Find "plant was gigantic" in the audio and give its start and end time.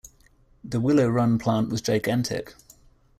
1.37-2.55